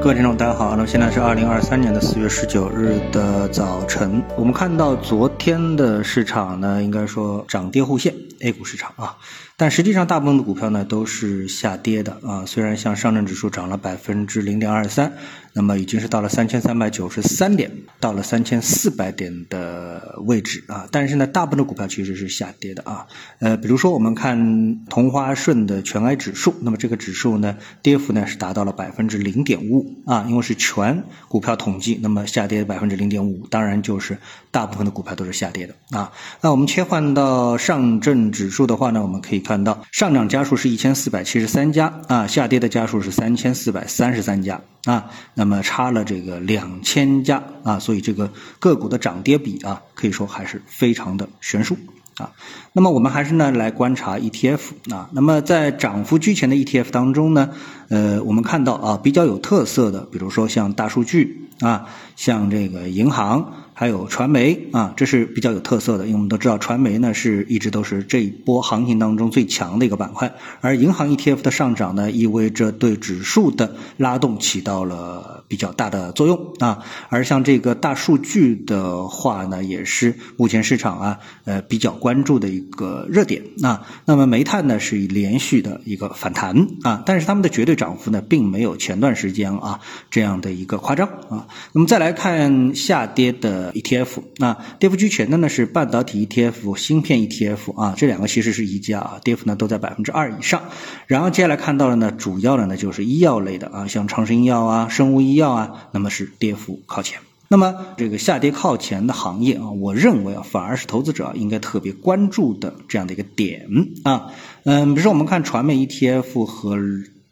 [0.00, 0.76] 各位听众，大家好。
[0.76, 4.22] 那么现在是二零二三年的四月十九日的早晨。
[4.36, 9.16] 我们看到昨天的市场呢，应该说涨跌互现，A 股市场啊。
[9.56, 12.46] 但实际上，大部分的股票呢都是下跌的啊。
[12.46, 15.12] 虽然像上证指数涨了百分之零点二三，
[15.52, 17.68] 那么已经是到了三千三百九十三点，
[17.98, 20.86] 到了三千四百点的位置啊。
[20.92, 23.08] 但是呢，大部分的股票其实是下跌的啊。
[23.40, 30.26] 呃，比如说我们看同花顺的全 A 指数，那么这个指数呢，跌幅呢是达到了百分之零点五啊。
[30.28, 34.18] 因为是全股票统计，那么下跌百分之零点五，当然就是
[34.50, 36.12] 大部分的股票都是下跌的啊。
[36.42, 39.38] 那我们切换到上证指数的话呢，我们可以。
[39.48, 51.78] 看到上涨家数是一千四百七十三家啊，下跌的家数是三千四百三十三家啊，那么差了这个两千家啊，所以这个个股的涨跌比啊，可以说还是非常的悬殊
[52.18, 52.30] 啊。
[52.72, 57.50] 那么我们还是呢来观察 ETF 啊，那么在涨幅居前的 ETF 当中呢，
[57.88, 61.86] 呃，我们看到啊比较有特色的，比如说像大数据啊，
[62.16, 63.52] 像这个银行。
[63.78, 76.80] 还有传媒啊，这是比较有特色的，因为我们都知道传媒呢是一直都是这一波行情当中最强的一个板块，而银行 ETF 的上涨呢，意味着对指数的拉动起到了比较大的作用啊。
[77.08, 83.86] 而像这个大数据的话呢，也是目前市场啊呃比较关注的一个热点啊。
[84.06, 89.78] 那么煤炭呢是以连续的一个反弹啊，但是它们的绝对涨幅呢并没有前段时间啊
[90.10, 91.46] 这样的一个夸张啊。
[91.72, 93.72] 那么再来看下跌的。
[93.78, 100.62] ETF 那跌幅居前的呢是半导体 ETF、芯片 ETF 啊，这两个其实是一家啊，跌幅呢都在百分之二以上。
[101.06, 107.20] 然后接下来看到的呢，主要的呢就是医药类的啊，像长生医药啊、生物医药啊，那么是跌幅靠前。
[107.48, 113.66] 那么这个下跌靠前的行业啊，我认为啊，反而是投资者应该特别关注的这样的一个点
[114.02, 114.32] 啊。
[114.64, 116.78] 嗯，比如说我们看传媒 ETF 和。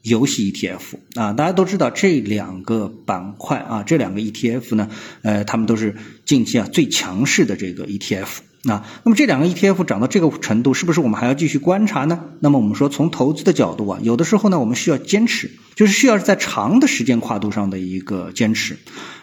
[0.06, 0.80] 游戏 ETF
[1.14, 4.88] 啊，大家都知道这两个板块啊，这两个 ETF 呢，
[5.22, 8.28] 呃，他们都是近期啊最强势的这个 ETF。
[8.62, 12.24] 那那么这两个 ETF 涨到这个程度，是不是我们还要继续观察呢？
[12.40, 18.76] 那么我们说从投资的角度啊，有的时候呢，我们需要坚持，就是需要在长的时间跨度上的一个坚持。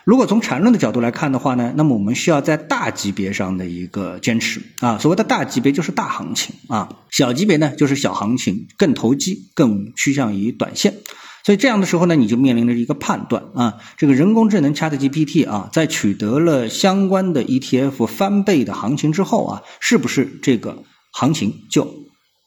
[0.05, 4.97] 如果从缠论的角度来看的话呢，那么我们需要在大级别上的一个坚持啊。
[4.97, 10.93] 所谓的大级别就是大行情啊，小级别呢就是小行情，更投机，更趋向于短线。
[11.43, 21.93] 所以这样的时候呢，你就面临着一个判断啊，这个人工智能 ChatGPT 啊，在取得了相关的 ETF 翻倍的行情之后啊，是不是这个行情就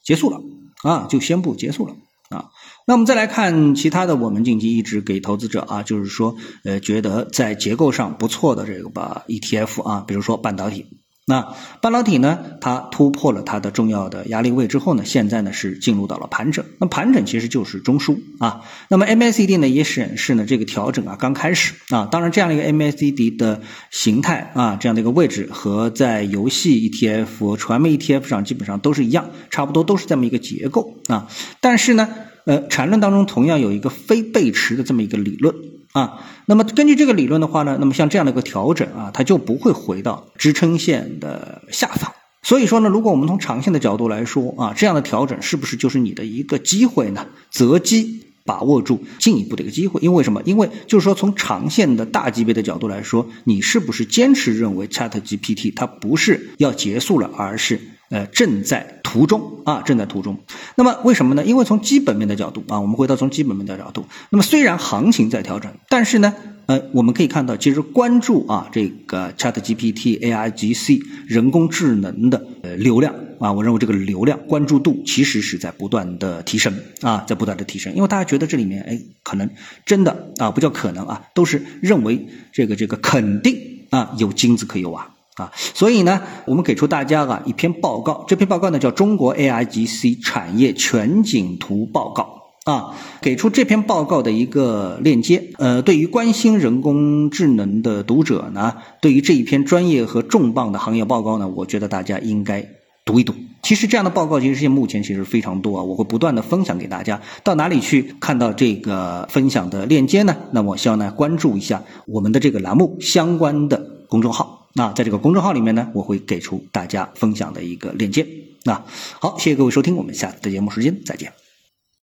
[0.03, 0.41] 结束了
[0.81, 1.05] 啊？
[1.09, 1.93] 就宣布结束了
[2.29, 2.45] 啊？
[2.87, 10.96] 那我们再来看其他的，我们近期一直给投资者啊，就是说呃，觉得在结构上不错的这个吧 ETF 啊，比如说半导体。
[11.29, 12.39] 那半导体呢？
[12.61, 16.63] 它突破了它的重要的压力位之后呢，现在呢是进入到了盘整。
[16.79, 18.61] 那盘整其实就是中枢啊。
[18.87, 22.07] 那么 MACD 呢也显示呢这个调整啊刚开始啊。
[22.09, 23.59] 当然这样的一个 MACD 的
[23.91, 31.27] 形态啊，这样的一个位置和在游戏 ETF、传媒 ETF 上基本上都是一样，差不多都是这么一个结构啊。
[31.59, 32.07] 但是呢，
[32.45, 35.53] 呃，缠论当中同样有一个非背驰的这么一个理论。
[35.97, 42.11] 啊，那么根据这个理论的话呢，那么像这样的一个调整啊，它就不会回到支撑线的下方。
[42.43, 47.25] 所以说呢，如果我们从长线的角度来说啊，这样的调整是不是就是你的一个机会呢？
[47.49, 50.41] 择机把握住进一步的一个机会，因为什么？
[50.45, 57.81] 因为就是说从长线的大级别的角度来说，你是不是坚持认为 Chat GPT 它不是要结束了，而是？
[58.09, 60.39] 呃，正在途中啊，正在途中。
[60.75, 61.43] 那么为什么呢？
[61.45, 64.05] 因为从基本面的角度啊，我们回到从基本面的角度。
[64.29, 66.33] 那么虽然行情在调整，但是呢，
[66.67, 77.93] 呃，我们可以看到，其实关注啊这个 Chat GPT A I G C 人工智能的呃流量啊，我认为这个流量关注度其实是在不断的提升啊，在不断的提升。
[77.93, 79.49] 因为大家觉得这里面哎，可能
[79.85, 85.09] 真的啊，不叫可能啊，都是认为这个这个肯定啊有金子可以挖。
[85.37, 95.51] 啊，所以呢，我们给出大家啊一篇报告，这篇报告呢叫《中国 A I G C 产业全景图报告》啊，给出这篇报告的一个链接。
[95.59, 102.67] 呃，对于关心人工智能的读者呢，对于这一篇专业和重磅的行业报告呢，我觉得大家应该
[103.05, 103.35] 读一读。
[103.61, 107.21] 其实这样的报告，其实现目前其实非常多啊，我会不断的分享给大家。
[107.43, 110.35] 到哪里去看到这个分享的链接呢？
[110.51, 113.79] 那么希望呢关注一下我们的这个栏目相关的
[114.09, 114.56] 公众号。
[114.77, 118.27] 那在这个公众号里面呢，我会给出大家分享的一个链接。
[118.63, 118.85] 那
[119.19, 121.46] 好，谢谢各位收听，我们下次的节目时间再见。